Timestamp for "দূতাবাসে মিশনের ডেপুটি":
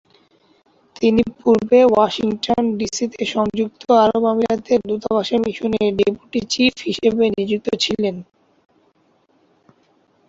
4.89-6.39